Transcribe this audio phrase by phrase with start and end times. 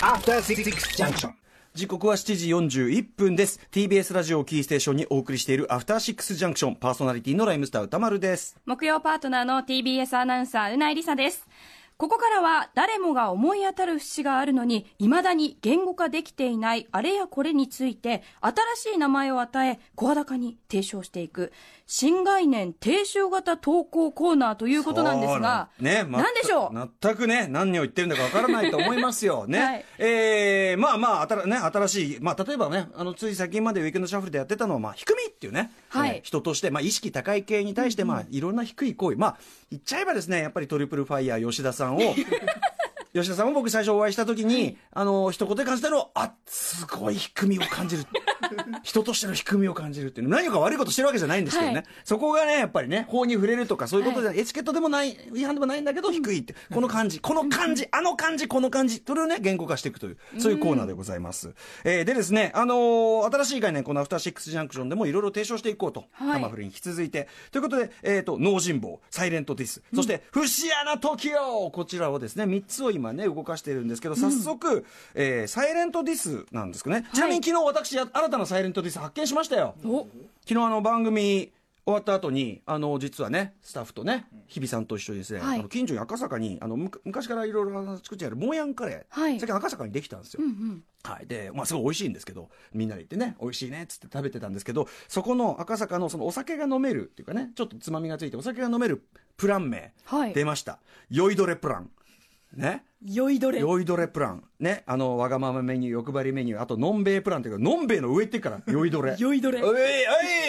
[0.00, 1.32] After Six Junction.
[1.72, 2.48] 時刻は7時
[2.88, 3.58] 41分です。
[3.72, 8.58] TBS ラジオをキーステーションにお送りしているアフターシックスジャンクションパーソナリティのライムスター歌丸です。
[8.66, 11.48] 木曜パートナーの TBS アナウンサーうないりさです
[11.98, 21.52] ここからは誰もが思い当たる節があるのに未だに言語化できていないあれやこれについて新しい名前を与え声高に提唱していく。
[21.90, 26.90] 新概念提唱型投稿コーナーということなんですが、ね、何でしょう？
[27.02, 29.46] 全くね、何を言ってるんだかわからないと思いますよ。
[29.46, 29.58] ね。
[29.64, 29.84] はい。
[29.96, 36.10] えー、まあまあ、あたらね、新しい、まあ例えばね、あの、つい最近までウィークエンドシャッフルでやってたのは、まあ、低みっていうね、はい。
[36.10, 39.36] えー人として、まあ、意識高い系に対して、まあ、いろんな低い行為、まあ、
[39.70, 42.14] 言っちゃえばですね、やっぱりトリプルファイヤー吉田さんを、
[43.20, 48.04] 吉田さんも僕最初お会いした時に、あの、一言で感じたのは、あ、すごい低みを感じる。
[48.82, 50.36] 人としての低みを感じるっていうの。
[50.36, 51.84] 何か悪いことしてるわけじゃないんですけどね、はい。
[52.04, 61.52] そこがねやっぱりね法に触れるとかそういうことで、エチケットでもない違反でもないんだけど低いってこの感じこの感じあの感じこの感じそれをね言語化していくというそういうコーナーでございます、
[61.84, 66.32] えーでですねあのー新しい概念このアフターシックスジャンクションでもいろいろ提唱していこうと、はい。
[66.34, 67.28] タマフルに引き続いて。
[67.50, 69.82] ということで、えー、と脳人坊サイレントディス。
[69.94, 79.74] そして節穴 TOKIO こちらをですね3つを今ね動かしているんですけど早速、えーサイレントディスなんですかね、ちなみに昨日私や新たなサイレントディス発見しましたよ。
[79.84, 80.08] お。
[80.46, 81.52] 昨日あの番組
[81.84, 85.58] 終わった後にあの実はねスタッフとね日比さんと一緒にですね、はい。
[85.58, 89.40] あの近所に赤坂にあのむ昔からいろいろ作ってあるモーヤンカレー、はい。
[89.40, 90.42] 最近赤坂にできたんですよ、
[91.02, 99.02] はい、で、まあ、すごい美味しいんですけどみんなで行ってね美味しいねっつって食べてたんですけどそこの赤坂のそのお酒が飲めるっていうかねちょっとつまみがついてお酒が飲める
[99.38, 100.34] プラン名、はい。
[100.34, 100.80] 出ました。
[101.10, 101.90] 酔いどれプラン
[102.54, 102.84] ね。
[103.04, 103.60] 酔いどれ。
[103.60, 104.42] 酔いどれプラン。
[104.58, 104.82] ね。
[104.86, 106.62] あのわがままメニュー欲張りメニュー。
[106.62, 109.14] あとのんべいプランっていうかのんべいの上って言うから酔いどれ。
[109.18, 109.62] 酔いどれ。
[109.62, 109.76] おい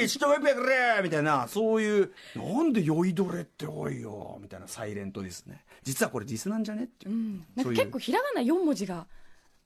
[0.00, 1.00] おいちょっと待ってくれ！
[1.02, 5.64] みたいなそういうなんで酔いどれって多いよみたいなサイレントですね。
[5.82, 6.84] 実はこれディスなんじゃね？
[6.84, 7.44] っていう,、うん。
[7.54, 7.78] なんそういう。
[7.78, 9.06] か結構ひらがな4文字が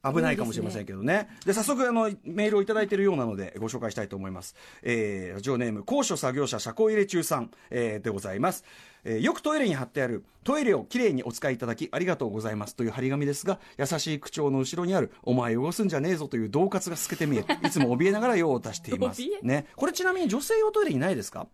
[0.04, 1.28] 危ないかもしれませんけどね。
[1.44, 4.54] で、早速、あの、メールをいただいているようなので、ご紹介したいと思います。
[4.82, 8.64] えー、ラジオネーム、高所作業者、車庫入れ中さん、えー、でございます。
[9.04, 19.66] えーよくトイレに貼ってある、トイレをきれいにお使いいただき、ありがとうございますという張り紙ですが、優しい口調の後ろにある、お前汚すんじゃねえぞという恫喝が透けて見え、いつも怯えながら用を足していますね。
[19.76, 21.46] これちなみに女性用トイレにないですか？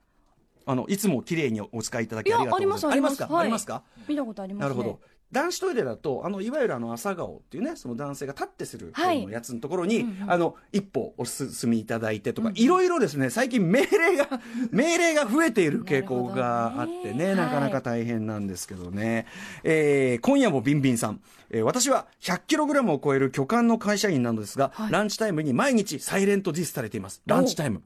[0.67, 2.87] あの、いつもきれいにお使いいただきありがとうございます。
[2.89, 3.83] ありますありますか、はいありますか？
[4.09, 5.01] 見たことありますねなるほど。
[5.35, 8.93] 男子トイレだと、あの、いわゆるあの、朝顔っていうね、その男性が立ってする、
[9.29, 14.29] やつのところに、あの、一歩お進みいただいてとか、いろいろですね、最近命令が、
[14.71, 19.27] 命令が増えている傾向があってね、なかなか大変なんですけどね。
[19.65, 21.21] えー今夜もビンビンさん。
[21.51, 27.21] えー私は 100kg を超える巨漢の会社員なのですが、はいランチタイムに毎日サイレントディスされています。
[27.27, 27.83] ランチタイム。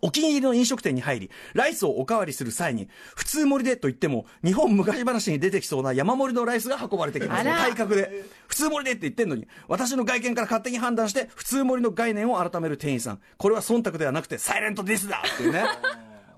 [0.00, 7.44] お気に入りの飲食店に入り、ライスをおかわりする際に、普通盛りでと言っても、日本昔話に出てきそうな山盛りのライスが運ばれてきます。
[7.44, 8.24] 体格で。
[8.46, 13.20] 普通盛りでって言ってんのに、私の外見から勝手に判断して、普通盛りの概念を改める店員さん。
[13.36, 15.64] これは忖度ではなくて、サイレントディスだっていうね。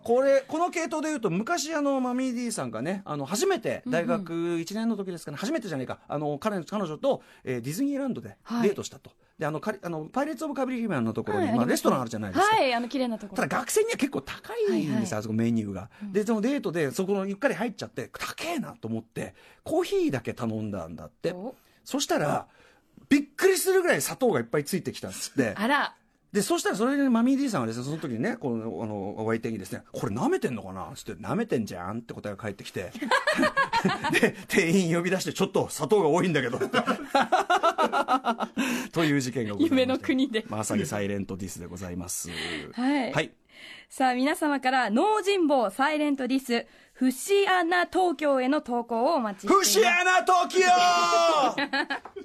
[0.02, 9.10] これ、この系統で言うと、昔、あの、マミー D さんがね、あの、初めて、大学1年の時ですかね、初めてじゃねえか、あの、彼彼女と、えーディズニーランドではいデートしたと。
[9.38, 12.56] で、あの、かりあのパイレーツ・オブ・カビリーマンのところに、まあ、はいますレストランあるじゃないですか。
[12.56, 15.90] はいあの綺麗なところただ学生には結構高いんですよ、はいはいあそこメニューが。
[16.12, 19.34] で、そのデートで、そこのゆっかり入っちゃって、高えなと思って、
[19.64, 21.54] コーヒーだけ頼んだんだってお。
[21.84, 22.46] そしたら、
[23.08, 25.54] びっくりするぐらい砂糖がいっぱいついてきたんですって。
[25.56, 25.94] あら
[26.32, 30.92] で、そしたらそれでマミー D さんはですね、その時にね、この、あの、お相手にですね、これ舐めてんのかな？
[30.94, 32.92] つって、舐めてんじゃんって答えが返ってきて。
[34.20, 36.60] で、店員呼び出して、ちょっと砂糖が多いんだけど。
[38.92, 42.30] という事件が起こりました夢の国でまさにサイレントディスでございます。
[42.72, 43.32] はいはい。
[43.88, 46.66] さあ皆様から脳人坊サイレントディス
[47.00, 49.72] 節穴東京への投稿をお待ちしています。
[49.72, 50.60] 節穴東京。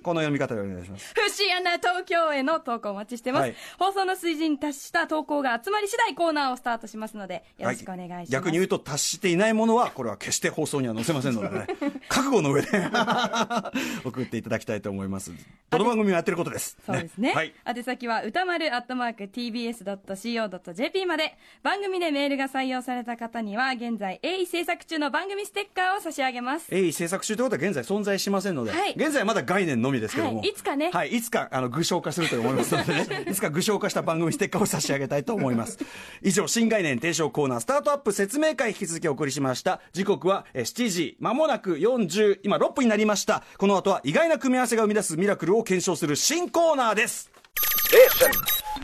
[0.03, 1.13] この読み方でお願いします。
[1.15, 3.55] 節穴東京への投稿お待ちしてます、はい。
[3.79, 11.67] 放送の水準に達した投稿が集まり次第コーナーをスタートしますのでよろしくお願いします、逆に言うと達していないものはこれは決して放送には載せませんのでね。
[12.09, 12.67] 覚悟の上で
[14.03, 15.31] 送っていただきたいと思います。
[15.69, 16.77] どの番組もやってることです。
[16.85, 17.33] そうですね。
[17.33, 17.53] はい。
[17.65, 21.37] 宛先は歌丸アットマーク tbs.co.jp まで。
[21.63, 26.67] 番組でメールが採用された方には現在鋭意制作中の番組ステッカーを差し上げます。
[26.69, 28.93] 鋭意制作中ということは現在存在しませんので、はい。
[28.95, 30.49] 現在はまだ概念のみですけども、はい。
[30.49, 30.91] いつかね。
[30.91, 35.77] はい、いつかあの具象化すると思いますのでね いつか具象化した番組ステッカーを差し上げたいと思います。
[36.21, 39.81] 以上新概念提唱コーナースタートアップ説明会引き続きお送りしました。
[39.93, 43.43] 時刻はえー7時まもなく40今6分になりました。
[43.57, 47.31] この後は意外な組み合わせが生み出すミラクルを検証する新コーナーです。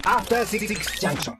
[0.03, 1.35] After Six Junction.